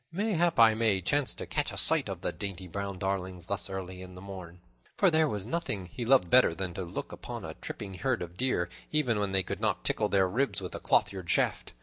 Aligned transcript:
Mayhap 0.11 0.57
I 0.57 0.73
may 0.73 0.99
chance 0.99 1.35
to 1.35 1.45
catch 1.45 1.71
a 1.71 1.77
sight 1.77 2.09
of 2.09 2.21
the 2.21 2.31
dainty 2.31 2.67
brown 2.67 2.97
darlings 2.97 3.45
thus 3.45 3.69
early 3.69 4.01
in 4.01 4.15
the 4.15 4.19
morn." 4.21 4.59
For 4.97 5.11
there 5.11 5.29
was 5.29 5.45
nothing 5.45 5.85
he 5.85 6.05
loved 6.05 6.27
better 6.27 6.55
than 6.55 6.73
to 6.73 6.83
look 6.85 7.11
upon 7.11 7.45
a 7.45 7.53
tripping 7.53 7.93
herd 7.99 8.23
of 8.23 8.35
deer, 8.35 8.67
even 8.91 9.19
when 9.19 9.31
he 9.31 9.43
could 9.43 9.61
not 9.61 9.83
tickle 9.83 10.09
their 10.09 10.27
ribs 10.27 10.59
with 10.59 10.73
a 10.73 10.79
clothyard 10.79 11.29
shaft. 11.29 11.73